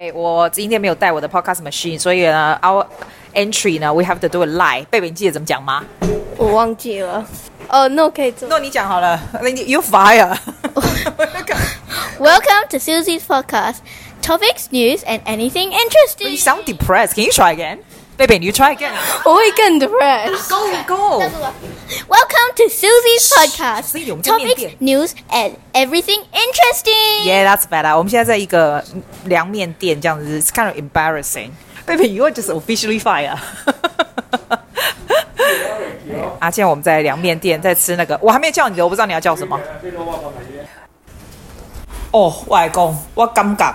[0.00, 2.86] 哎，我今天没有带我的 podcast machine，所以呢，our
[3.34, 4.86] entry 呢，we have to do it live。
[4.86, 5.84] 贝贝，你记得怎么讲吗？
[6.36, 7.26] 我忘记了。
[7.68, 8.48] 哦，no，可以做。
[8.48, 9.20] 那你讲好了。
[9.66, 13.78] You fire。Welcome to Susie's podcast.
[14.22, 16.28] Topics, news, and anything interesting.
[16.28, 17.16] You sound depressed.
[17.16, 17.78] Can you try again?
[18.17, 18.91] Baby, you try again.
[19.25, 20.47] 我会更 depressed.
[20.47, 21.19] Go, go.
[22.07, 23.91] Welcome to Susie's podcast.
[24.21, 27.25] Topics, news, and everything interesting.
[27.25, 27.97] Yeah, that's better.
[27.97, 28.83] 我们现在在一个
[29.25, 31.49] 凉面店，这样子，It's kind of embarrassing.
[31.87, 33.37] Baby, you are just officially fired.
[36.39, 39.59] 啊，现在我们在凉面店在吃那个，我还没有叫你的，我不知道你要叫什么。
[42.11, 43.73] 哦，外公，我尴尬。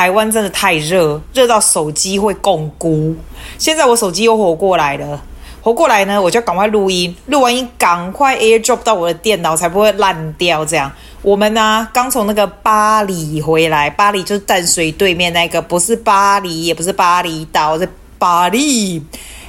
[0.00, 3.14] 台湾真的太热，热到手机会共估。
[3.58, 5.22] 现在我手机又活过来了，
[5.60, 10.64] 活过来呢，我就赶快录音，录完音赶快 AirDrop 到我的电脑，才不会烂掉。
[10.64, 10.90] 这样，
[11.20, 17.86] 我们呢刚从那个巴黎回来，巴黎就是淡水对面那个，不是巴黎，也不是巴厘岛，是
[18.18, 19.04] 巴黎。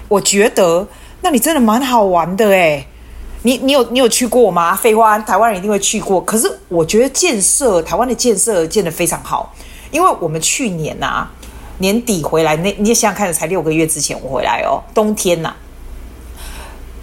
[0.10, 0.85] 我觉得
[1.22, 2.85] 那里真的蛮好玩的诶。
[3.44, 4.76] 你你有你有去过吗？
[4.76, 6.20] 废话，台湾人一定会去过。
[6.20, 9.55] 可是我觉得建设台湾的建设建得非常好。
[9.92, 11.28] 因为我们去年呐、
[11.78, 15.54] 年底回来，那你也想想看，才六个月之前我回来哦，冬天呐、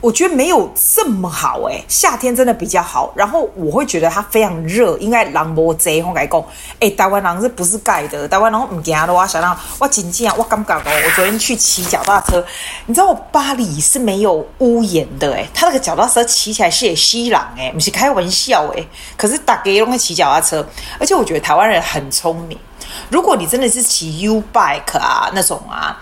[0.00, 3.12] 我觉得没有这么好哎，夏天真的比较好。
[3.16, 6.44] 然后我会觉得它非常热，应该狼波贼我跟你讲，
[6.80, 8.28] 哎，台湾人是不是盖的？
[8.28, 12.44] 台湾人唔惊的话，想让我紧张，我感觉哦，我昨天去骑脚踏车，
[12.86, 20.66] 你知道我巴黎是没有屋檐的哎，他那个脚踏车骑起来是也稀朗哎，不是开玩笑哎，可是大家都会骑脚踏车，
[21.00, 22.58] 而且我觉得台湾人很聪明。
[23.10, 26.00] 如果你真的是骑 U bike 啊那种啊，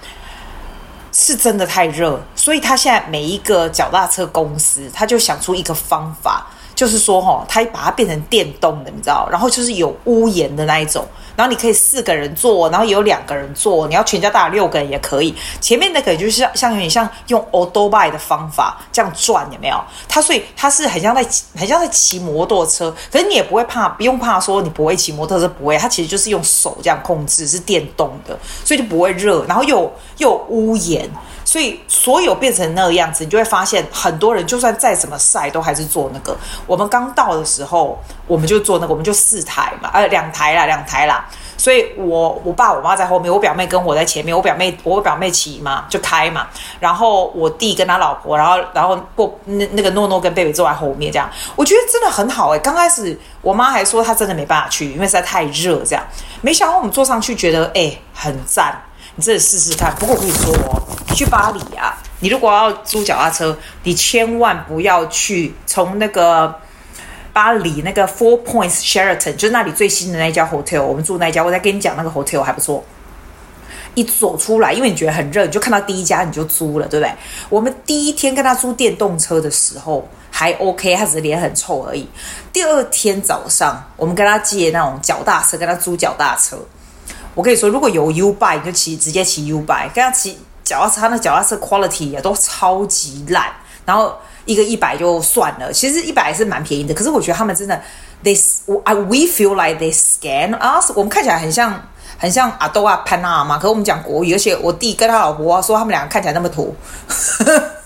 [1.18, 6.46] 是真的太热，所以他现在每一个脚踏车公司，他就想出一个方法。
[6.76, 15.34] 就是说，哈，它把它变成电动的，你知道，然后就是有屋檐的那一种，然后你可以四个人坐，然后也有两个人坐，你要全家大六个人也可以。
[15.58, 19.80] 前面那个就是像像有点像用 auto b y 的方法这样转，有没有？
[20.06, 31.10] 它所以它是很像在很像在骑摩托车，可是你也不会怕，不用怕说你不会骑摩托车不会，它其实就是用手这样控制，是电动的，所以就不会热，然后又又屋檐。
[31.56, 36.36] 所以所有变成那个样子，你就会发现很多人就算再怎么晒，都还是做那个。
[36.66, 41.26] 我们刚到的时候，我们就做那个，我们就四台嘛，呃，两台啦，两台啦。
[41.56, 44.36] 所以我我爸我妈在后面，我表妹跟我在前面。
[44.36, 46.46] 我表妹我表妹骑嘛，就开嘛。
[46.78, 52.58] 然后我弟跟他老婆，然后然后过那那个诺诺跟贝贝坐在后面，这样我觉得真的很好哎、欸。
[52.58, 56.04] 刚开始我妈还说她真的没办法去，因为实在太热这样。
[56.42, 58.78] 没想到我们坐上去觉得哎、很赞。
[59.16, 59.94] 你真的试试看。
[59.98, 60.80] 不过我跟你说哦，
[61.14, 66.54] 去巴黎啊，你如果要租脚踏车，你千万不要去从那个
[67.32, 72.84] 巴黎那个 Four Points Sheraton，就是那里最新的那家 hotel，我们住那家，我再跟你讲那个 hotel 还不错。
[73.94, 77.10] 一走出来，因为你觉得很热，你就看到第一家你就租了，对不对？
[77.48, 82.06] 我们第一天跟他租电动车的时候还 OK，他只是脸很臭而已。
[82.52, 86.58] 第二天早上，我们跟他借那种脚踏车，跟他租脚踏车。
[87.36, 89.90] 我跟你说，如果有 U bike，你就骑直接骑 U bike。
[89.94, 93.52] 跟他骑脚踏车，他那脚踏车 quality 也都超级烂。
[93.84, 94.16] 然后
[94.46, 96.94] 一个一百就算了，其实一百还是蛮便宜的。
[96.94, 97.78] 可是我觉得他们真的
[98.24, 98.34] ，they
[98.66, 100.90] we feel like they scan us。
[100.94, 101.86] 我们看起来很像
[102.16, 103.56] 很像阿多啊潘娜嘛。
[103.58, 106.74] 可是我们讲国语，而且我弟跟他老婆说他们两个看起来那么土，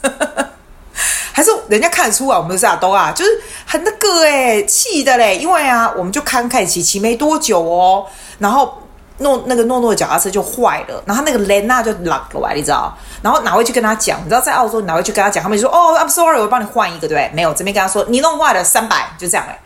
[1.32, 3.30] 还是人家看得出来我们是阿多啊，就是
[3.66, 5.36] 很那个哎，气的嘞。
[5.36, 8.06] 因为啊，我们就刚开始骑，骑没多久哦，
[8.38, 8.79] 然后。
[9.20, 12.94] 诺那个诺诺的脚踏车就坏了，然后那个雷娜就拉过来，你知道？
[13.22, 14.18] 然后拿回去跟他讲？
[14.20, 15.42] 你知道在澳洲你拿回去跟他讲？
[15.42, 19.58] 他们就说：“哦，I'm sorry，我帮你换一个，对不对？”没有，这边跟他说：“你弄坏了三百，就这样哎。”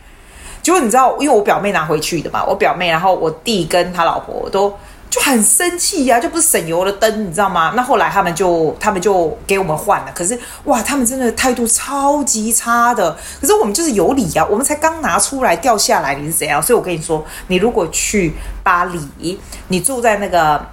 [0.62, 4.72] 结果你知道，因为我表妹拿回去的嘛，我表妹，然后我弟跟他老婆都。
[5.14, 7.74] 就很生气呀、啊，就不是省油的灯，你知道吗？
[7.76, 13.16] 那后来他们就他们就给我们换了，可是哇，他们真的态度超级差的。
[13.40, 16.60] 可是我们就是有理呀、啊，我们才刚拿出来掉下来，你是怎样？
[16.60, 19.38] 所以我跟你说，你如果去巴黎，
[19.68, 20.66] 你住在那个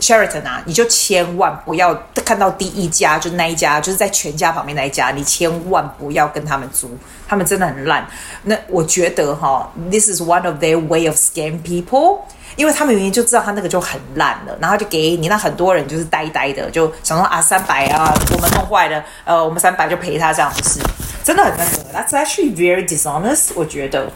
[0.00, 1.92] Sheraton 啊，你就千万不要
[2.24, 6.96] 看到第一家就那一家，就是在全家旁边那一家，你千万不要跟他们租，
[7.26, 8.06] 他们真的很烂。
[8.44, 12.20] 那我觉得哈，This is one of their way of scam people。
[12.56, 20.80] 因为他们原因就知道他那个就很烂了，然后就给你，那很多人就是呆呆的，就想说啊三百啊，我们弄坏了，呃，我们三百就赔他这样子，
[21.24, 21.70] 真的很那个。
[21.92, 24.10] That's actually very dishonest，我觉得。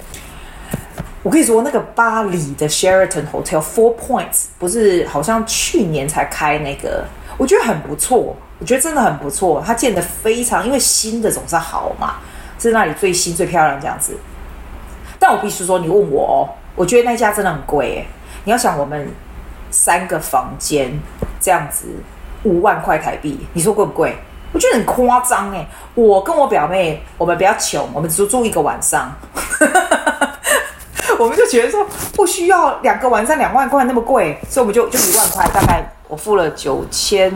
[1.23, 7.03] 我跟你说，那个巴黎的 Sheraton Hotel Four Points 不是好像去年才开那个，
[7.39, 12.17] 我觉得很不错，我觉得真的很不错，它建得非常，因为新的总是好嘛，
[12.59, 14.15] 是那里最新最漂亮这样子。
[15.19, 16.37] 但我必须说，你问我哦，
[16.75, 18.07] 我觉得那家真的很贵诶。
[18.45, 19.09] 你要想，我们
[19.71, 20.93] 三个房间
[21.41, 21.87] 这样子，
[22.43, 24.17] 五万块台币，你说贵不贵？
[24.53, 25.67] 我觉得很夸张哎。
[25.95, 29.13] 我跟我表妹，我们比较穷，我们只住一个晚上，
[31.19, 37.33] 我们就觉得说不需要两个晚上两万块那么贵，所以我们就就一万块，大概我付了九千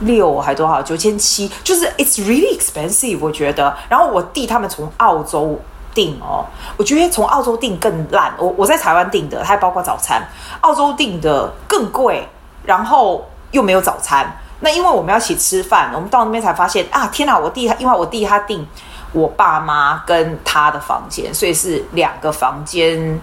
[0.00, 0.82] 六还多少？
[0.82, 3.76] 九千七，就是 it's really expensive，我觉得。
[3.88, 5.60] 然后我弟他们从澳洲
[5.94, 6.44] 订哦，
[6.76, 8.32] 我觉得从澳洲订更烂。
[8.38, 10.22] 我我在台湾订的，它还包括早餐，
[10.60, 12.28] 澳洲订的更贵，
[12.64, 14.30] 然后又没有早餐。
[14.60, 17.38] 那因为我们要一起吃饭，我们到那边才发现啊，天哪！
[17.38, 18.66] 我弟因为我弟他订
[19.12, 23.18] 我爸妈跟他的房间，所以是两个房间，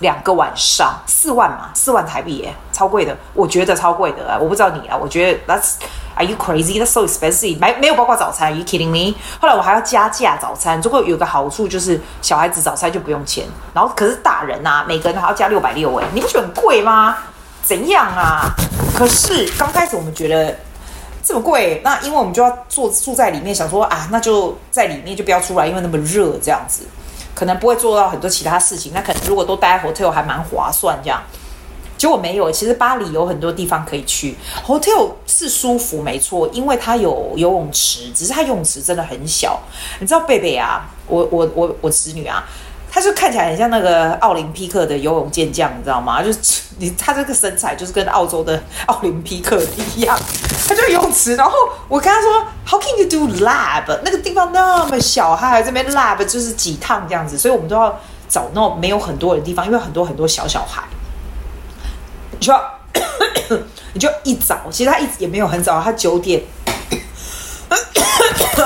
[0.00, 4.38] 两个晚上，四万嘛，四万台币耶，超贵的，我觉得超贵的啊！
[4.40, 5.74] 我不知道你啊，我觉得 That's
[6.16, 6.80] Are you crazy?
[6.80, 7.58] That's so expensive.
[7.58, 9.14] 没没有包括早餐，Are you kidding me?
[9.38, 17.18] 后来我还要加价早餐，如果有个好处就是小孩子早餐就不用钱，然后可是大人啊，每个人还要加六百六哎，你不觉得很贵吗？
[17.62, 18.50] 怎样啊？
[18.96, 20.56] 可是刚开始我们觉得
[21.22, 26.86] 这么贵，那因为我们就要住住在里面，想说啊，那就在里面就不要出来，因为那么热这样子，
[27.34, 28.92] 可能不会做到很多其他事情。
[28.94, 31.20] 那可能如果都待在 hotel 还蛮划算这样。
[31.96, 39.58] 结果没有，其实巴黎有很多地方可以去，hotel 是舒服没错，因为它有游泳池，只是它游泳池真的很小。
[40.00, 42.44] 你知道贝贝啊，我我我我侄女啊。
[42.88, 46.22] 他就看起来很像那个奥林匹克的游泳健将，你知道吗？
[46.22, 46.38] 就是
[46.78, 49.62] 你他这个身材就是跟澳洲的奥林匹克
[49.94, 50.18] 一样。
[50.66, 51.52] 他就游泳池，然后
[51.88, 58.00] 我跟他说：“How can you do lab？” 那个地方那么小，他还这边 lab 就是几趟这样子，所以我们都要
[58.30, 60.82] 找那种没有很多的地方，因为很多很多小小孩。
[62.38, 62.52] 你就
[63.94, 66.42] 你就一早，其实他一也没有很早，他九点。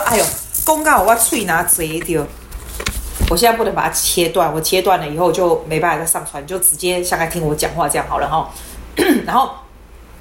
[0.06, 0.24] 哎呦，
[0.64, 2.26] 公告我嘴拿嘴掉。
[3.28, 8.50] 我现在不能把它切断，我切断了以后就没办法再上传，就直接像来听我讲话这样好了哈。
[9.24, 9.52] 然后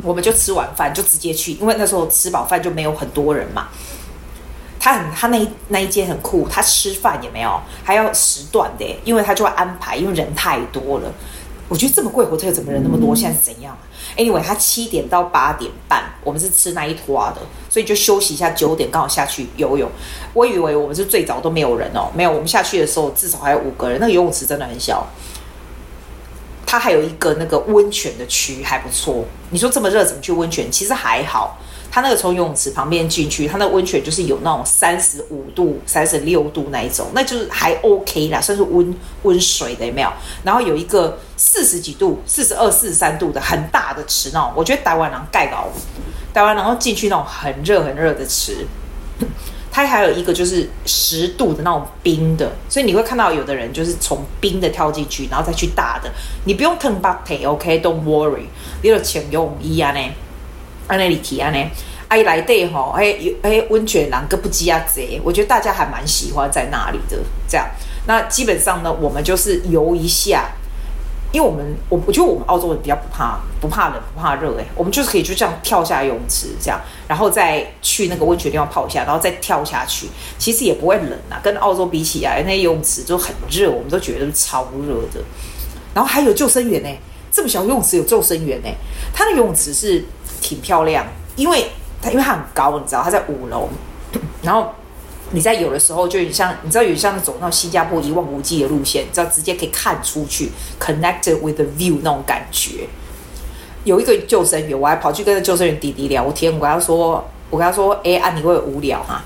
[0.03, 3.69] 我们就吃晚饭就直接去，因为那时候吃饱饭就没有很多人嘛。
[4.79, 11.11] 他很他那一那一间很酷，他吃饭也没有，还要时段的，因为他就会安排，因为人太多了。
[11.69, 13.15] 我觉得这么贵，hotel 怎么人那么多？
[13.15, 13.77] 现在是怎样
[14.17, 19.87] ？Anyway，他七点到八点半，我们是吃那一坨的，所以就休息一下，九点刚好下去游泳。
[20.33, 23.99] 我以为我们是最早都没有人哦，没有，我们下去的时候至少还有五个人。
[23.99, 25.07] 那个游泳池真的很小，
[26.65, 29.23] 它还有一个那个温泉的区还不错。
[29.51, 30.71] 你说这么热怎么去温泉？
[30.71, 31.59] 其实还好。
[31.91, 40.09] 它那个从游泳池旁边进去，它那温泉就是有那种三十五度、三十六度那一种，那就是还 OK 啦，算是温温水的有没有？
[40.43, 45.67] 然后有一个四十几度、四十二、四十三度的很大的池那种，我觉得台湾人盖高，
[46.33, 48.67] 台湾然后进去那种很热很热的池，
[49.71, 56.11] 它还有一个就是十度的那种冰的，所以你会看到有的人就是从冰的跳进去，然后再去大的，
[56.45, 58.43] 你不用腾把腿，OK，Don't worry，
[58.83, 59.99] 你有穿游泳衣啊呢。
[60.89, 61.71] 安那里提安呢？
[62.09, 64.83] 哎，来对吼，哎哎，温泉哪个不积啊？
[64.91, 67.15] 贼，我觉得大家还蛮喜欢在那里的。
[67.47, 67.67] 这样，
[68.07, 70.49] 那基本上呢，我们就是游一下，
[71.31, 80.07] 因为我们我我觉得我们澳洲人比较不怕不怕冷不怕热，哎，我们就是可以就这样跳下泳池，这样，然后再去那个温泉地方泡一下，然后再跳下去，
[80.39, 81.37] 其实也不会冷啊。
[81.43, 85.23] 跟澳洲比起来，那游泳池就很热，我们都觉得超热的。
[85.93, 86.89] 然后还有救生员呢，
[87.31, 88.69] 这么小游泳池有救生员呢，
[89.13, 90.03] 他的游泳池是。
[90.41, 91.69] 挺漂亮，因为
[92.01, 93.69] 它因为它很高，你知道它在五楼，
[94.41, 94.73] 然后
[95.31, 102.87] 你在有的时候就有像你知道有像那种那种新加坡一望无际的路线，你知道直接可以看出去，connected with the view 那种感觉。
[103.83, 109.23] 有一个救生员，我还跑去跟救生员弟弟聊天，我跟他说，我跟他说，哎、啊你会无聊哈？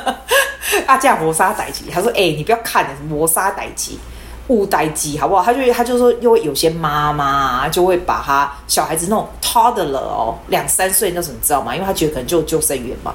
[0.86, 3.98] 啊这样磨砂代机，他说，哎、你不要看磨砂代机。
[4.48, 5.42] 误待机好不好？
[5.42, 11.74] 他就他就说，因为有些妈妈就会把他小孩子那种 toddler 哦，两三岁那种，你知道吗？
[11.74, 13.14] 因为他觉得可能就救生员嘛，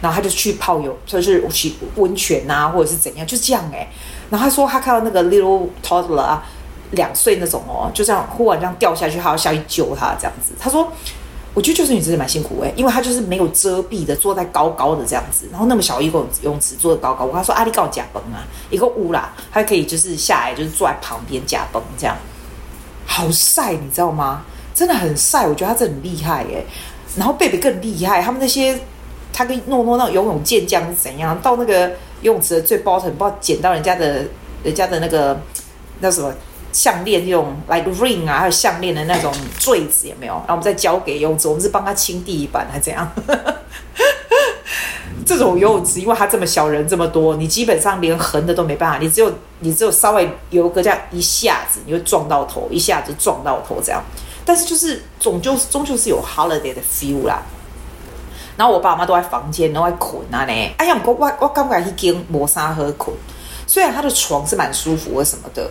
[0.00, 3.88] 然后他就去泡游，就是去温泉啊，或者是怎样，就这样哎、
[4.30, 6.42] 然后他说他看到那个 little toddler 啊，
[6.92, 10.54] 两岁那种哦，就这样忽然这样掉下去，他要下去救他这样子。
[10.58, 10.90] 他说。
[11.54, 17.24] 我觉得救生员真的蛮辛苦哎，因为他就是没有遮蔽的，坐在高高的这样子，然后那么小一个游泳池坐的高高。
[17.24, 22.16] 我跟他说：“阿里告假崩啊，一个屋啦，还可以就是下来，就是坐在旁边假崩这样，
[23.06, 24.42] 好晒，你知道吗？
[24.74, 26.64] 真的很晒，我觉得他真的很厉害哎。
[27.16, 28.76] 然后贝贝更厉害，他们那些
[29.32, 31.40] 他跟诺诺那游泳健将是怎样？
[31.40, 31.88] 到那个
[32.22, 34.24] 游泳池的最 bottom，不知道捡到人家的
[34.64, 35.40] 人家的那个
[36.00, 36.34] 那什么。”
[36.74, 40.34] 项链用 like ring 啊，还有项链的那种坠子有没有？
[40.34, 43.10] 然后我们再交给游泳池，我们是帮他清地板还是怎样？
[45.24, 54.02] 这种游泳池，因为它这么小，人这么多，你基本上连横的都没办法，你只有你只有稍微游个这样一下子，你会撞到头，一下子撞到头这样。
[54.44, 57.40] 但是就是终究终究是有 holiday 的 feel 啦。
[58.56, 60.52] 然后我爸妈都在房间，都在困啊呢。
[60.76, 63.16] 哎呀，我我我刚刚一间磨砂和困，
[63.66, 65.70] 虽然他的床是蛮舒服的什么的，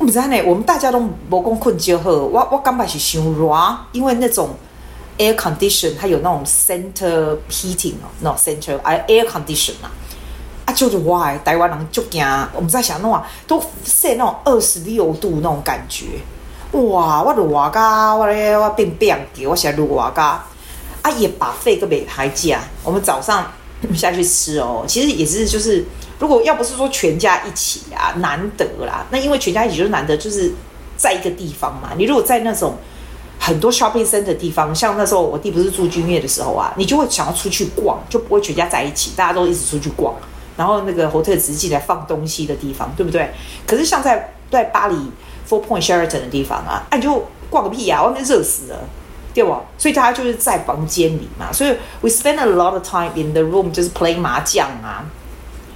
[0.00, 0.42] 我不知道呢。
[0.46, 4.48] 我们大家都没讲困就好，我我感觉是想热，因为那种
[5.18, 9.92] air condition 它有那种 center heating 哦，那种 center air condition 啊，
[10.64, 16.06] 啊就是哇，台湾人就惊，我们在想弄啊，都设那种二十六度那种感觉，
[16.72, 20.42] 哇，我热噶，我咧我变变的，我现在热噶。
[21.02, 23.50] 啊，也把费个美台价，我们早上
[23.94, 24.84] 下去吃哦。
[24.86, 25.82] 其实也是，就是
[26.20, 29.04] 如果要不是说全家一起啊，难得啦。
[29.10, 30.52] 那因为全家一起就是难得，就是
[30.96, 31.90] 在一个地方嘛。
[31.96, 32.76] 你如果在那种
[33.40, 40.14] 很多 shopping center 的地方，像那时候我弟不是住君悦的时候啊，你就会想要出去逛，就不会全家在一起，大家都一直出去逛。
[40.56, 43.32] 然后那个 hotel 只是进来放东西的地方，对不对？
[43.66, 44.94] 可是像在在巴黎
[45.48, 48.78] Four Point Sheraton 的地方啊，啊你就逛个屁啊，外面热死了。
[49.32, 49.60] 对吧？
[49.78, 55.06] 所以大家就是在房间里嘛，所以 we spend a lot of time in the room，就是 play 麻将啊，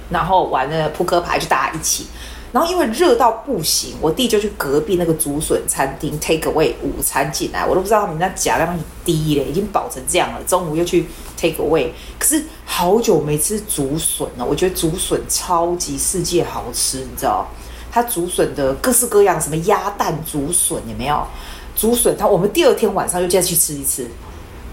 [0.09, 2.07] 然后玩了扑克牌，就大家一起。
[2.51, 10.41] 然后因为热到不行，我弟就去隔壁那个竹笋餐厅 take away 午餐进来，我都不知道他们家假量低嘞，已经饱成这样了。
[10.47, 17.45] 中午又去 take away，可是好久没吃竹笋了，我觉得竹笋超级世界好吃，你知道？
[17.91, 21.27] 它竹笋的各式各样，什么鸭蛋竹笋有没有？
[21.75, 24.07] 竹笋它，我们第二天晚上又再去吃一次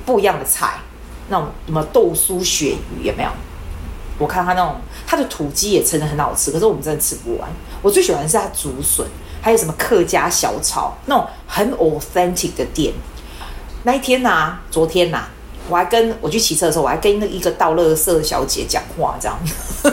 [0.07, 0.75] 不一样的菜，
[1.29, 3.31] 那种什么豆酥鳕鱼有没有？
[4.19, 4.76] 我看他那种
[5.07, 7.49] 他的土鸡也真的很好吃，可是我们真的吃不完。
[7.81, 9.07] 我最喜欢的是他竹笋，
[9.40, 12.92] 还有什么客家小炒那种很 authentic 的店。
[13.85, 15.25] 那一天呐、昨天呐、
[15.69, 19.37] 我还跟我去骑车的时候，我还跟那一个倒垃圾的小姐讲话，这样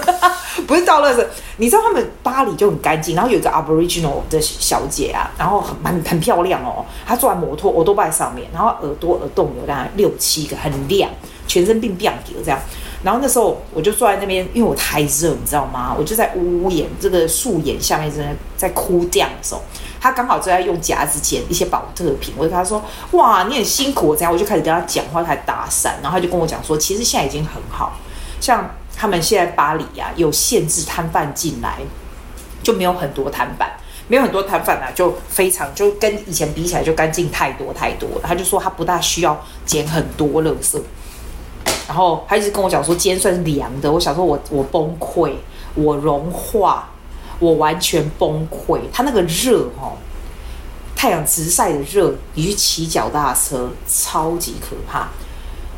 [0.68, 1.26] 不是倒垃圾，
[1.58, 11.10] 你知道他们巴黎就很干净，然后有一个 Aboriginal 的小姐啊，然后很蛮很漂亮哦，她坐在摩托欧多拜上面，然后耳朵耳洞有大概六七个，很亮，
[11.48, 12.60] 全身变变的这样。
[13.04, 15.96] 然后那时候我就坐在那边，因为我太热，你知道吗？
[15.98, 19.62] 我就在屋檐这个树檐下面，真的在哭掉的时候。
[20.02, 27.98] 他刚好就在用夹子捡一些保特瓶，我就跟他说：“哇，你很辛苦。”这样我就开始跟他讲话，他搭讪，然后他就跟我讲说：“其实现在已经很好，
[28.40, 31.80] 像他们现在巴黎呀、有限制摊贩进来，
[32.64, 33.70] 就没有很多摊贩，
[34.08, 40.80] 没有很多摊贩啊，就非常就跟以前比起来就干净太多太多了。”他就说他不大需要捡很多垃圾，
[41.90, 43.92] 然后他一直跟我讲说今天算是凉的。
[43.92, 45.34] 我想说我我崩溃，
[45.76, 46.88] 我融化。
[47.42, 49.96] 我完全崩溃，他那个热哦，
[50.94, 55.08] 太阳直晒的热，你去骑脚踏车超级可怕。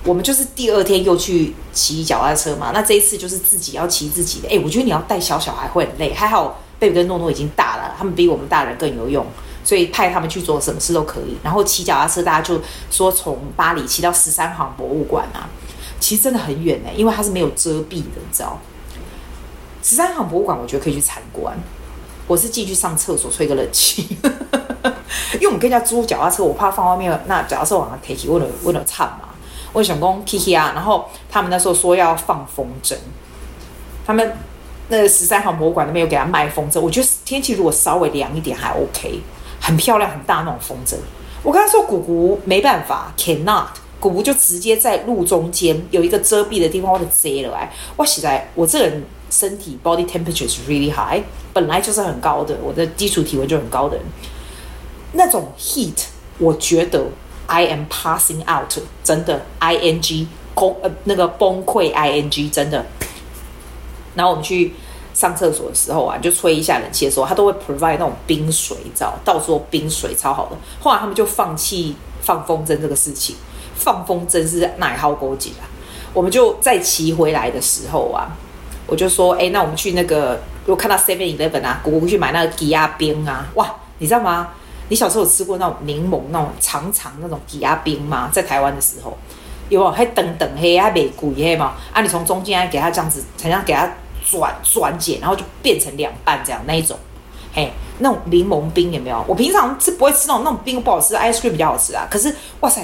[0.04, 4.50] 我们就是第二天又去骑脚踏车嘛，那这一次就是自己要骑自己的。
[4.50, 9.24] 哎，我觉得你要带小小孩会很累，还好贝贝跟诺诺已经大了，他们比我们大人更有用，
[9.64, 11.38] 所以派他们去做什么事都可以。
[11.44, 15.46] 然后骑脚踏车，大家就说从巴黎骑到十三行博物馆啊，
[16.02, 18.60] 其实真的很远呢，因为它是没有遮蔽的，你知道。
[19.82, 21.58] 十三行博物馆，我觉得可以去参观。
[22.28, 24.18] 我是进去上厕所吹个冷气，
[25.36, 29.30] 因为我们跟人家租脚踏车，我怕放外面，那脚踏车往上提起，为了为了颤嘛。
[29.74, 32.96] 我想讲 Kiki 啊，然后他们那时候说要放风筝，
[34.06, 34.38] 他们
[34.90, 36.80] 那十三行博物馆那边有给他卖风筝。
[36.80, 39.22] 我觉得天气如果稍微凉一点还 OK，
[39.60, 40.96] 很漂亮很大那种风筝。
[41.42, 43.66] 我跟他说姑姑没办法，cannot，
[44.02, 47.72] 姑姑就直接在路中间有一个遮蔽的地方，我就遮了哎。
[47.96, 49.02] 我实在我这人。
[49.34, 54.06] 身体 body temperature is really high，本来就是很高的，我的基础体温就很高的人，
[55.14, 55.94] 那种 heat，
[56.38, 57.06] 我觉得
[57.48, 62.86] I am passing out，真的 I N G 崩呃那个崩溃 I N G 真的。
[64.16, 64.74] 然后我们去
[65.14, 70.58] 上厕所的时候啊，就吹一下冷气的时候，他都会 provide 那种冰水，你知道，到时候冰水超好的。
[70.82, 73.38] 后来他们就放弃放风筝这个事情，
[73.84, 75.66] 放风筝是奶好勾紧啊。
[76.14, 78.30] 我们就再骑回来的时候啊。
[78.88, 84.50] 我就说，哎、那我们去那个，如果看到 Seven Eleven 啊，姑姑去买那个枝仔冰啊，哇，你知道吗？
[84.90, 88.30] 你小时候有吃过那种柠檬那种长长那种枝仔冰吗？
[88.34, 89.18] 在台湾的时候，
[89.70, 89.92] 有没有？
[89.92, 91.76] 还等等黑还没贵黑嘛？
[91.94, 93.90] 啊，你从中间给它这样子，好像给它
[94.30, 96.98] 转转解，然后就变成两半这样那一种，
[97.54, 99.24] 嘿，那种柠檬冰有没有？
[99.26, 102.06] 我平常是不会吃那种那种冰不好吃，ice cream 比较好吃啊。
[102.12, 102.82] 可是，哇塞！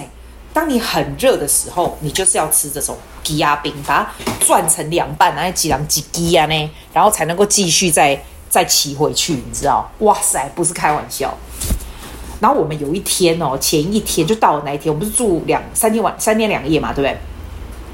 [0.58, 4.12] 当你很热的时候，你就是要吃这种枝仔冰，把它
[4.44, 9.88] 转成两半，然后挤两几枝啊呢，然后才能够继续再再骑回去，你知道？
[10.00, 11.32] 哇塞，不是开玩笑。
[12.40, 17.16] 然后我们有一天哦，前一天就到了那一天，我们是住两三天晚三天两夜嘛，对不对？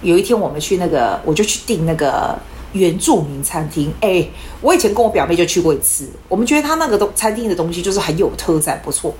[0.09, 2.33] 有一天我们去那个，我就去订那个
[2.71, 3.93] 原住民餐厅。
[3.99, 4.25] 哎，
[4.61, 9.13] 我以前跟我表妹就去过一次，我们觉得他那个东餐厅的东西就是很有特色，不错。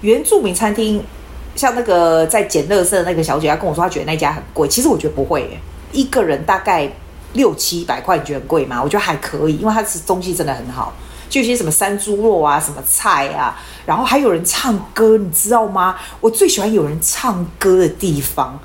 [0.00, 1.04] 原住民餐厅，
[1.54, 5.58] 像那个在捡垃圾的那个小姐，她跟我说她觉得那家很贵，其实我觉得不会，
[5.92, 6.90] 一个人大概
[7.34, 8.82] 六七百块，你觉得很贵吗？
[8.82, 10.92] 我觉得还可以，因为它吃东西真的很好，
[11.28, 15.96] 就有些什么山猪肉啊，什么菜啊，然后还有人唱歌，你知道吗？
[16.20, 18.58] 我最喜欢有人唱歌的地方。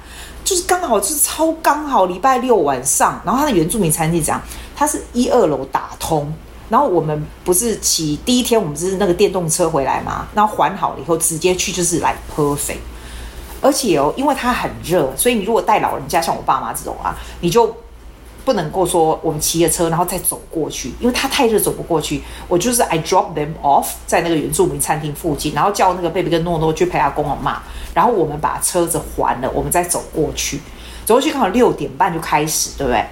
[0.43, 4.41] 就是刚好，就是超刚好，礼拜六晚上，然后它的原住民餐厅这样，
[4.77, 6.33] 它是一二楼打通，
[6.69, 12.77] 然后我们不是骑第一天，我们是那个电动车回来嘛，然后还好了以后直接去就是来 perfect，
[13.61, 17.75] 而且哦，因为它很热，所以你如果带老人家，像我爸妈这种啊，你就。
[18.47, 22.21] 不能够说我们骑着车然后再走过去，因为它太热走不过去。
[22.47, 27.57] 我就是 I drop them off 在那个原住民餐厅附近，然后叫那个贝贝跟诺诺去陪阿公阿嬷，
[27.93, 30.61] 然后我们把车子还了，我们再走过去。
[31.05, 33.05] 走过去刚好六点半就开始，对不对？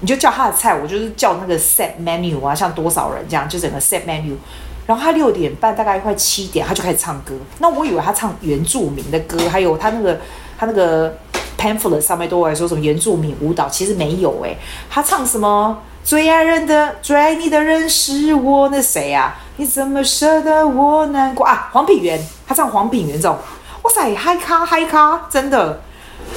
[0.00, 4.34] 你就叫他的菜，我就是叫那个 set menu 啊，像多少人这样，就整个 set menu。
[4.86, 7.34] 然后他六点半大概快七点，他就开始唱歌。
[7.58, 10.20] 那我以为他唱原住民的歌，还有他那个
[10.58, 11.16] 他那个。
[11.58, 14.54] pamphlet 上面都会说什么原住民舞蹈，其实没有哎、
[14.90, 19.34] 他唱什么最爱人的最爱你的人是我，那谁啊？
[19.56, 21.70] 你怎么舍得我难过啊？
[21.72, 23.38] 黄品源，他唱黄品源这种，
[23.82, 25.80] 哇塞，嗨咖嗨咖，真的，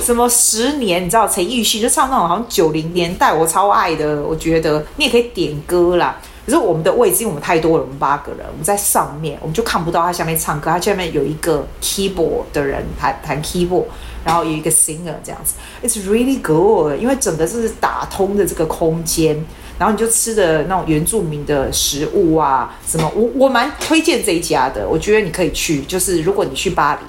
[0.02, 6.20] 什么十年，你知道陈奕迅就唱那种好像九零年代，我超爱的，我觉得你也可以点歌啦。
[6.46, 13.86] 可是我们的位置，因为我们太多了，我们八个人，我们在上面，我们就看不到他下面唱歌，他下面有一个 keyboard 的人弹弹 keyboard。
[14.26, 19.46] 然后有一个 singer 这样子，It's really good，因为整个是打通的这个空间，
[19.80, 27.00] 然后你就吃的那种原住民的食物啊，什么我我蛮推荐这一家的，我觉得你可以去，就是如果你去巴黎，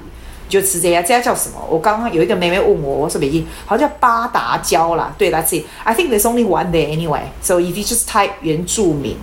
[0.50, 1.58] 就吃这家，这家叫什么？
[1.70, 9.16] 我刚刚有一个妹妹问我，我说北京好像叫八达椒啦，对，That's it，I think there's only one there anyway，so if you just type 原住民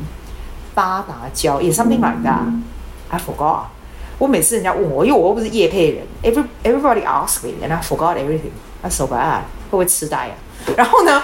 [0.74, 3.66] 八达椒，yeah something like that，I forgot。
[4.18, 8.50] 我每次人家问我，因为我又不是业配人，every everybody ask me，and I forgot everything。
[8.82, 10.34] 那 so bad，会不会痴呆啊？
[10.76, 11.22] 然后呢，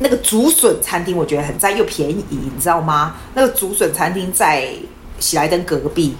[0.00, 3.14] 那个竹笋餐厅我觉得很赞又便宜，你知道吗？
[3.34, 4.68] 那个竹笋餐厅在
[5.18, 6.16] 喜来登隔壁，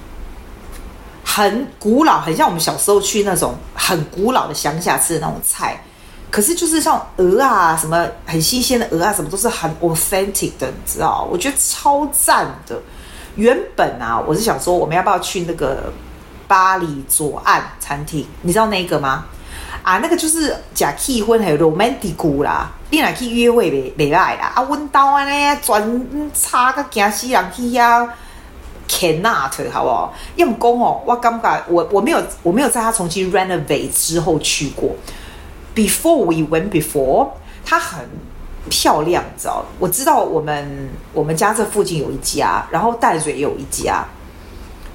[1.33, 5.81] 很古老，很像我们小时候去那种很古老的乡下吃的那种菜。
[6.29, 11.29] 可是就是像鹅啊，什么很新鲜的鹅啊，什么都是很 authentic 的，你知道？
[11.31, 12.77] 我觉得超赞的。
[13.37, 15.93] 原本啊，我是想说，我们要不要去那个
[16.49, 18.27] 巴黎左岸餐厅？
[18.43, 19.27] 你知道那个吗？
[19.85, 24.53] 啊，那个就是假气婚还有 romantic 啦，你来去约会没没来啦？
[24.57, 28.09] 啊，温刀啊呢，转差个惊死人去呀
[28.91, 30.13] ，cannot 好不好？
[30.35, 34.91] 用功哦，我感觉我我没有我没有在他重新 renovate 之后去过。
[35.75, 37.29] Before we went before，
[37.65, 38.05] 它很。
[38.69, 39.65] 漂亮，你知道？
[39.79, 44.05] 我知道我们我们家这附近有一家，然后淡水也有一家，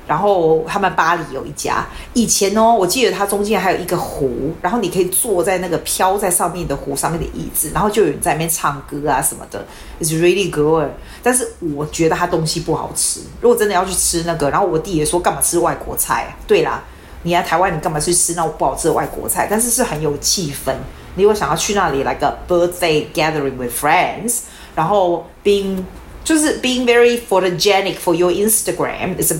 [0.07, 1.85] 然后他们巴黎有一家。
[2.13, 9.65] 以前哦，我记得它中间还有一个湖，然后你可以坐在那个飘在上面的湖上面的椅子，然后就有人在那边唱歌啊什么的。
[9.99, 10.89] It's really good，
[11.23, 13.21] 但是我觉得它东西不好吃。
[13.41, 16.35] 如果真的要去吃那个，然后我弟也说干嘛吃外国菜？
[16.45, 16.83] 对啦，
[17.23, 19.47] 你来台湾你干嘛去吃那种不好吃的外国菜？
[19.49, 20.73] 但是是很有气氛。
[21.15, 24.39] 你如果想要去那里来个 birthday gathering with friends，
[24.75, 25.81] 然后 being
[26.25, 29.35] 就是 being very photogenic for your Instagram is a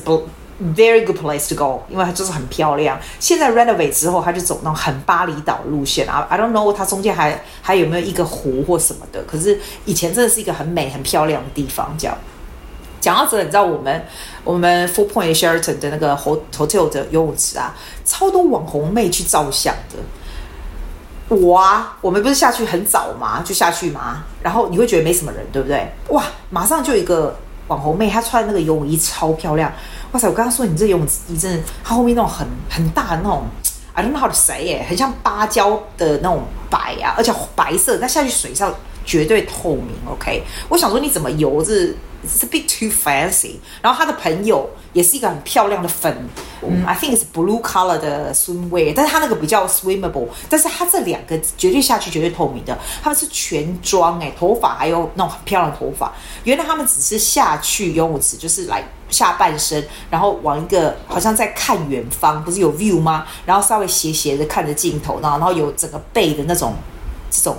[0.76, 2.98] very good place to go，因为它就是很漂亮。
[3.20, 6.26] 现在 renovate 之后，它就走那种很巴厘岛路线啊。
[6.30, 11.94] I don't know 它中间还还有没有一个湖或什么的，可是以前真的是一个很美很漂亮的地方。
[11.98, 12.18] 这样
[13.02, 14.06] 讲到这，你知道我们
[14.44, 20.00] 我们 Four Point Sheraton 的那个 hotel 的游泳池啊，超多网红妹去照相的。
[21.28, 23.42] 我啊，我们不是下去很早吗？
[23.44, 25.92] 就下去嘛，然后你会觉得没什么人，对不对？
[26.10, 27.36] 哇，马上就有一个
[27.68, 29.72] 网红妹，她穿那个游泳衣超漂亮。
[30.12, 33.44] 哇塞，我刚刚说你这游泳衣真的，它后面那种很很大的那种
[33.94, 38.74] ，I don't know how to say 耶，很像芭蕉的那种白啊，而且白色，那下去水上
[39.06, 39.90] 绝对透明。
[40.10, 43.58] OK，我想说你怎么游是？It's a bit too fancy。
[43.84, 46.28] 然后他的朋友也是一个很漂亮的粉，
[46.64, 50.28] 嗯，I think it's blue color 的 swimwear，但是他那个比较 swimmable。
[50.50, 56.12] 但是他这两个绝对下去绝对透明的，他们是全妆哎，头发还有那种很漂亮的头发。
[56.46, 63.28] 原来他们只是下去游泳池，就是来下半身，然后往一个好像在看远方，不是有 view 吗？
[63.46, 66.74] 然后稍微斜斜的看着镜头，然后然后有整个背的那种
[67.30, 67.56] 这种。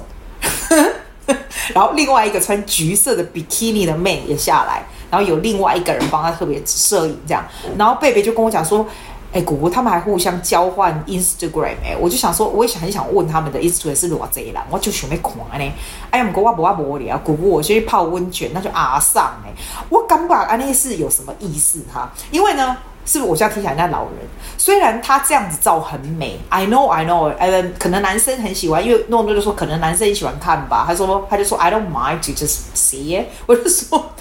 [1.75, 7.45] 然后另外一个穿橘色的比基尼的妹也下来，然后有另外一个人帮他特别摄影这样，
[7.77, 8.87] 然后贝贝就跟我讲说，
[9.33, 15.73] 哎，姑姑他们还互相交换 Instagram 哎，我就想说，我也想很想问他们的 Instagram 是偌济啦，我就想要看呢，
[16.11, 19.51] 哎呀，不过我不阿无聊，姑姑我先去泡温泉，那就阿上哎，
[19.89, 22.13] 我感觉安尼是有什么意思哈？
[22.31, 22.77] 因为呢。
[23.07, 24.15] 是不是我家听起来那老人？
[24.59, 30.85] 虽然他这样子照很美，I know I know，呃，可能男生很喜欢，因为诺诺就说可能男生也喜欢看吧。
[30.87, 33.27] 他说他就说 I don't mind to just see it。
[33.47, 34.13] 我就说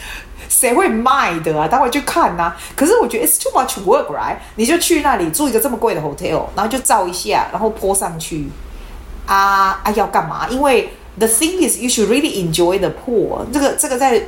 [0.48, 1.68] 谁会卖的啊？
[1.68, 2.58] 待会去看呐、啊。
[2.76, 4.36] 可是我觉得 it's too much work，right？
[4.56, 8.48] 你就去那里住一个这么贵的 hotel，然后就照一下，然后泼上去
[9.26, 10.48] 啊啊要干嘛？
[10.50, 13.40] 因为 the thing is you should really enjoy the pool。
[13.52, 14.22] 这个这个在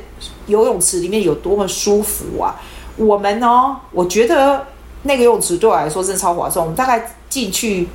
[0.46, 2.56] 游泳池里面有多么舒服啊！
[2.98, 4.66] 我们呢，我觉得
[5.04, 6.60] 那个游泳池对我来说真的超划算。
[6.60, 7.88] 我们大概进去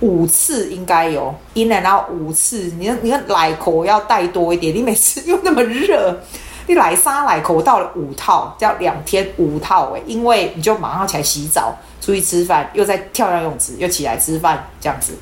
[0.00, 2.72] 五次应该有，in and out 五次。
[2.78, 4.74] 你看，你看奶口要带多一点。
[4.74, 6.18] 你每次又那么热，
[6.66, 15.14] 你来沙奶口到了五套，叫两天五套诶，因为你就马上起来洗澡，出去吃饭，又在跳上游泳池，又起来吃饭，这样子。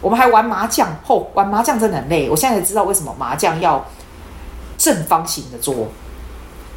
[0.00, 2.30] 我们还玩麻将，吼、哦，玩麻将真的很累。
[2.30, 3.84] 我现在才知道为什么麻将要
[4.78, 5.88] 正方形的桌，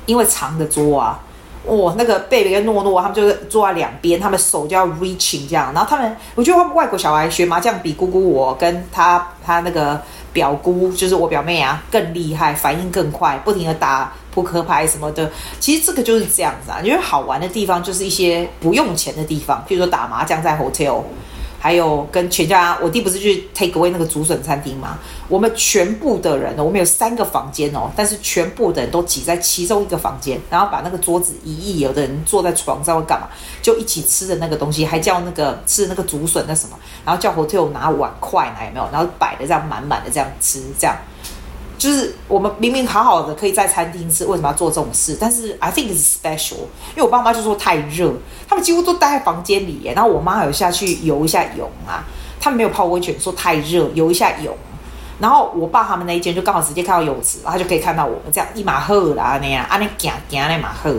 [0.08, 1.20] 因为长的桌啊。
[1.66, 10.02] 哇、哦，那个贝贝跟诺诺他们就是坐在两边，他们手就要 reaching 这样，然后他们，我觉得他们外国小孩学麻将比姑姑我跟他他那个
[10.34, 15.30] 表姑，就是我表妹啊更厉害，反应更快，不停的打扑克牌什么的。
[15.60, 21.02] 其实这个就是这样子啊，因为好玩的地方就是一些不用钱的地方，譬如说打麻将在 hotel。
[21.64, 24.98] 还有跟全家，我弟不是去 take away 那个竹笋餐厅吗？
[25.30, 33.28] 我们全部的人，我们有三个房间哦，但是全部的人都挤在其中一个房间，然后把那个桌子移移，有的人坐在床上会干嘛？
[33.62, 38.90] 就一起吃的那个东西，还叫那个吃那个竹笋那什么，然后叫 hotel 拿碗筷来有没有？
[38.92, 40.98] 然后摆的这样满满的这样吃这样。
[41.82, 45.18] 就是我们明明好好的可以在餐厅吃，为什么要做这种事？
[45.20, 46.58] 但是 I think it's special，
[46.92, 48.14] 因为我爸妈就说太热，
[48.48, 49.94] 他们几乎都待在房间里耶。
[49.96, 52.06] 然后我妈有下去游一下泳啊，
[52.40, 54.56] 他们没有泡温泉，说太热，游一下泳。
[55.20, 60.96] 然后我爸他们那一间就刚好直接看到泳池，然后他就可以看到我们这样一马赫啦那样，啊那行行那马赫，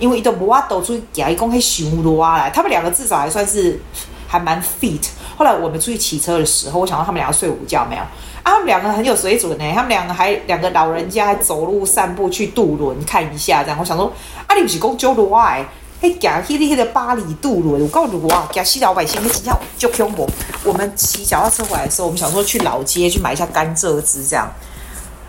[0.00, 3.80] 因为伊都无法走出去行，一共还熊多来，他们两个至少还算是
[4.26, 5.10] 还蛮 fit。
[5.36, 8.02] 后来我们出去骑车的时候，我想到他们两个睡午觉没有。
[8.44, 14.12] 啊，他们两个很有水准呢，他们两个还两个老人家还走路散步去渡轮看一下，这样我想说，
[14.46, 15.64] 啊，你不是讲九罗哎，
[16.00, 20.28] 嘿，假迄个迄个巴黎渡轮，我告诉你哇，假西老百姓那几条就恐怖。
[20.62, 24.46] 我们骑脚踏车回来的时候，我们想说去老街去买一下甘蔗汁，这样，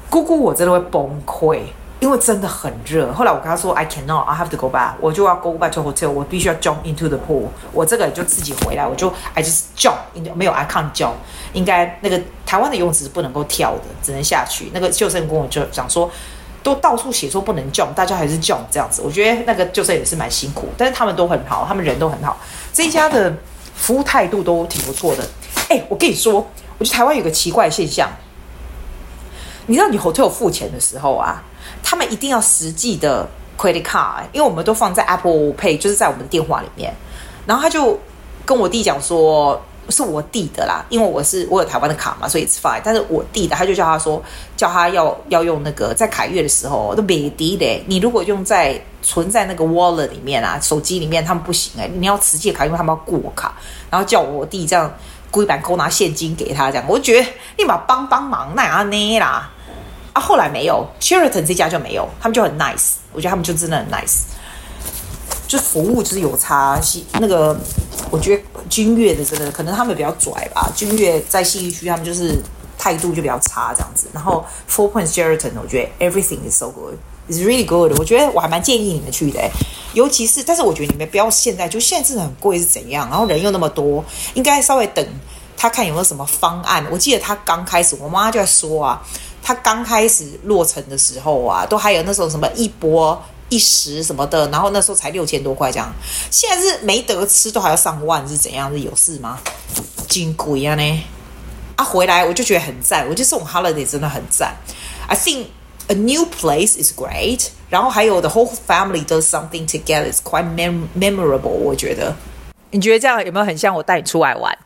[0.10, 1.62] 姑姑我真的会崩溃。
[2.02, 9.12] 因为真的很热，后来我跟他说 I cannot, I have to go back，我就要 go back to hotel，我必须要 jump into the pool，我这个就自己回来，我就
[9.34, 11.14] I just jump into，没有 I can't jump，
[11.54, 14.70] 应该那个台湾的游泳池是不能够跳的，只能下去。
[14.74, 16.12] 那个救生员跟我就讲说，
[16.62, 19.02] 都到处写说不能 jump，大家还是 jump 这样子。
[19.02, 22.38] 我觉得那个救生也是蛮辛苦，但是他们都很好，他们人都很好，
[22.74, 23.34] 这一家的
[23.74, 25.26] 服务态度都挺不错的。
[25.70, 26.46] 哎，我跟你说，
[26.78, 28.10] 我觉得台湾有个奇怪现象，
[29.68, 31.42] 你知道你 hotel 付钱的时候啊。
[31.84, 36.94] 他们一定要实际的 credit card，因为我们都放在 Apple Pay，就是在我们的电话里面。
[37.46, 38.00] 然后他就
[38.46, 42.82] 跟我弟讲说，是我弟的啦，因为我是我有台湾的卡嘛，所以 it's fine。
[42.84, 44.22] 但是我弟的，他就叫他说，
[44.58, 47.84] 叫他要要用那个在凯悦的时候都没滴的。
[47.88, 53.54] 你如果用在存在那个 wallet 里面啊，手机里面他们不行哎，你要实际卡，因为他们要过卡。
[53.92, 54.92] 然后叫我弟这样
[55.30, 59.52] 归板扣拿现金给他这样，我觉得立马帮帮忙那样呢啦。
[60.16, 64.22] 啊，后来没有，Sheraton 这家就没有，他们就很 nice，我觉得他们就真的很 nice，
[65.46, 66.80] 就服务就是有差。
[66.80, 67.54] 西那个，
[68.10, 72.42] 我觉得君悦的真的可能他们比较拽吧，君悦在信义区他们就是
[72.78, 74.08] 态度就比较差这样子。
[74.14, 78.00] 然后 Four Points Sheraton，我觉得 everything is so good，is really good。
[78.00, 79.42] 我觉得我还蛮建议你们去的，
[79.94, 83.10] 尤其是，但是我觉得你们不要现在，就现在真的很贵是怎样？
[83.10, 84.02] 然后人又那么多，
[84.34, 85.06] 应该稍微等
[85.58, 86.86] 他看有没有什么方案。
[86.90, 89.02] 我记得他刚开始，我妈就在说啊。
[89.46, 95.94] 他刚开始落成的时候啊，都还有那种什么一波一时什么的，然后那时候才六千多块这样。
[96.32, 98.72] 现在是没得吃，都还要上万，是怎样？
[98.72, 99.38] 是有事吗？
[100.10, 101.04] 金贵啊呢？
[101.76, 104.56] 啊，回来我就觉得很赞，我觉得这种 holiday 真的很赞。
[105.08, 105.46] I think
[105.90, 110.46] a new place is great，然后还有 the whole family does something together is quite
[110.98, 111.50] memorable。
[111.50, 112.16] 我觉得，
[112.72, 114.58] 你觉得这样有没有很像我带你出来玩？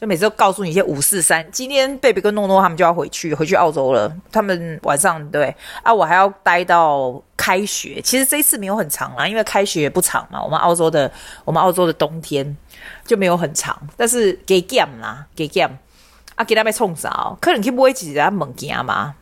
[0.00, 4.10] 就每次都告诉你一些五四三，今天贝贝跟诺诺他们就要回去，回去澳洲了。
[4.30, 8.00] 他们晚上对啊，我还要待到开学。
[8.00, 10.40] 其实这一次没有很长啦，因为开学也不长嘛。
[10.40, 11.10] 我们澳洲的，
[11.44, 12.56] 我们澳洲的冬天
[13.04, 15.76] 就没有很长，但是给 game 啦，给 game
[16.36, 17.36] 啊，给他们冲啥？
[17.40, 19.16] 可能去不会几人猛加嘛？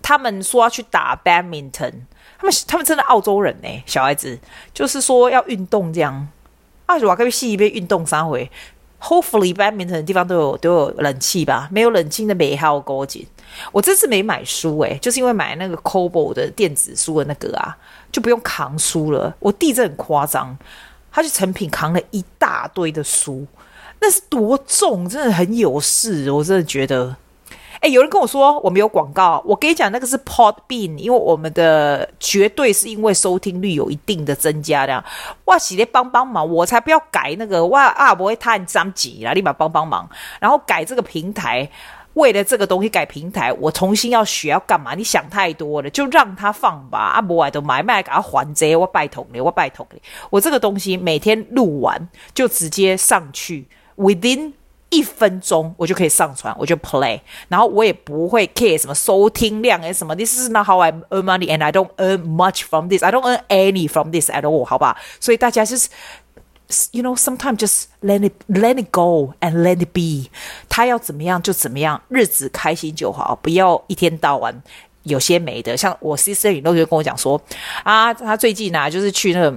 [0.00, 1.92] 他们说要去打 badminton，
[2.38, 4.38] 他们他们真的澳洲人呢，小孩子
[4.72, 6.28] 就是说要运动这样。
[6.86, 8.50] 啊，我可以细一遍运动三回。
[9.00, 11.68] Hopefully badminton 的地方都有都有冷气吧？
[11.70, 13.26] 没有冷气的没好勾紧。
[13.72, 17.76] 我这次没买书诶、就是因为买那个 c o b o 的电子书的那个啊，
[18.10, 19.34] 就不用扛书了。
[19.38, 20.56] 我弟这很夸张，
[21.10, 23.46] 他去成品扛了一大堆的书，
[24.00, 27.16] 那是多重，真的很有事，我真的觉得。
[27.80, 35.04] 哎，有人跟我说我们有广告，我跟你讲，那个是 Podbean，因为我们的绝对是因为收听率有一定的增加的。
[35.44, 40.08] 哇，洗的帮帮忙，我才不要改那个哇啊，不会太着急啦，立马帮帮忙，
[40.40, 41.70] 然后改这个平台，
[42.14, 44.94] 为了这个东西改平台，我重新要学要干嘛？
[44.94, 46.98] 你想太多了，就让他放吧。
[46.98, 54.54] 啊，不爱都买卖给他还债我拜托你，我拜托你，我这个东西每天录完就直接上去，within。
[54.90, 62.88] 一分钟我就可以上传，我就 play，然后我也不会 care 什么收听量诶什么，This is not how I earn money and I don't earn much from
[62.88, 63.02] this.
[63.04, 64.96] I don't earn any from this at all，好吧？
[65.20, 65.90] 所以大家就是
[66.92, 70.30] ，you know, sometimes just let it let it go and let it be。
[70.68, 74.62] 他要怎么样就怎么样，日子开心就好，不要一天到晚
[75.02, 75.76] 有些没的。
[75.76, 77.38] 像我 sister 也都就跟我讲说，
[77.82, 79.54] 啊，他最近啊就是去那个。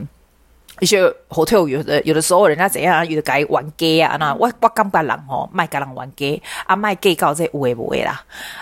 [0.81, 8.19] 一些 hotel 有的有的时候人家怎样，有的改玩 gay 啊，那我我感觉人吼，卖给人玩 gay，啊卖 gay 搞这有诶无诶啦，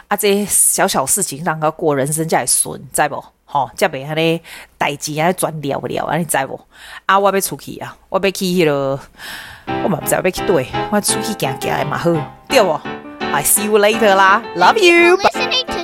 [0.09, 3.23] 啊这些小小事情让他过人生才会顺，知无？
[3.45, 4.39] 吼，才袂安尼
[4.77, 6.59] 代志安尼转了了，安尼知无？
[7.05, 8.99] 啊我要出去啊，我要去迄、那个，
[9.85, 12.11] 我嘛不知道要去对，我出去行行诶嘛好，
[12.49, 12.79] 对无
[13.31, 15.78] ？I see you later 啦，love you。